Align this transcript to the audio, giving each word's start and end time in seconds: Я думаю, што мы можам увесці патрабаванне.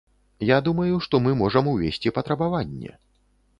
Я 0.49 0.55
думаю, 0.67 0.95
што 1.07 1.19
мы 1.27 1.35
можам 1.43 1.69
увесці 1.75 2.15
патрабаванне. 2.19 2.99